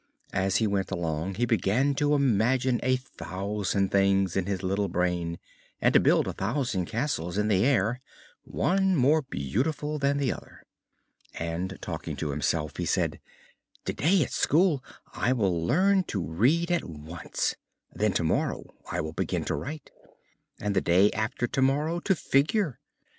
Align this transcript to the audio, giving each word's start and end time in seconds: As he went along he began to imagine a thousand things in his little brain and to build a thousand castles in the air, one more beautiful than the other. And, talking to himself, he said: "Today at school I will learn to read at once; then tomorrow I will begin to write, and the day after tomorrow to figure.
As 0.33 0.55
he 0.55 0.65
went 0.65 0.89
along 0.89 1.35
he 1.35 1.45
began 1.45 1.93
to 1.93 2.15
imagine 2.15 2.79
a 2.81 2.95
thousand 2.95 3.91
things 3.91 4.35
in 4.35 4.47
his 4.47 4.63
little 4.63 4.87
brain 4.87 5.37
and 5.79 5.93
to 5.93 5.99
build 5.99 6.27
a 6.27 6.33
thousand 6.33 6.87
castles 6.87 7.37
in 7.37 7.49
the 7.49 7.63
air, 7.63 8.01
one 8.43 8.95
more 8.95 9.21
beautiful 9.21 9.99
than 9.99 10.17
the 10.17 10.33
other. 10.33 10.63
And, 11.35 11.77
talking 11.81 12.15
to 12.15 12.31
himself, 12.31 12.77
he 12.77 12.85
said: 12.87 13.19
"Today 13.85 14.23
at 14.23 14.31
school 14.31 14.83
I 15.13 15.33
will 15.33 15.63
learn 15.63 16.01
to 16.05 16.19
read 16.23 16.71
at 16.71 16.83
once; 16.85 17.53
then 17.93 18.11
tomorrow 18.11 18.73
I 18.91 19.01
will 19.01 19.13
begin 19.13 19.45
to 19.45 19.55
write, 19.55 19.91
and 20.59 20.75
the 20.75 20.81
day 20.81 21.11
after 21.11 21.45
tomorrow 21.45 21.99
to 21.99 22.15
figure. 22.15 22.79